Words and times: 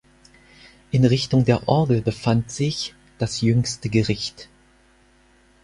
In 0.89 1.05
Richtung 1.05 1.45
der 1.45 1.67
Orgel 1.67 2.01
befand 2.01 2.49
sich 2.49 2.95
"Das 3.19 3.41
Jüngste 3.41 3.87
Gericht". 3.89 4.49